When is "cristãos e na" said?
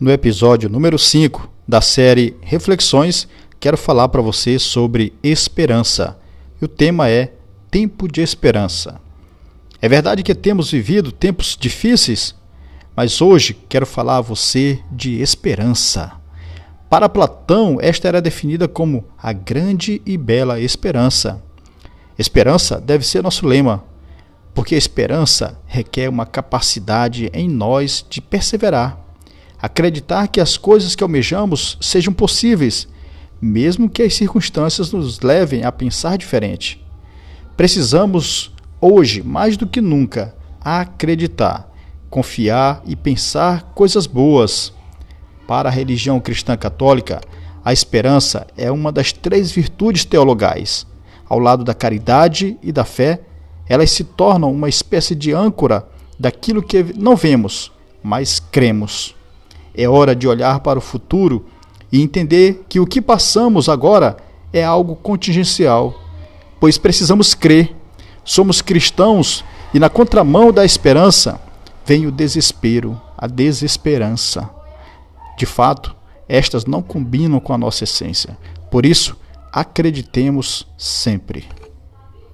68.60-69.88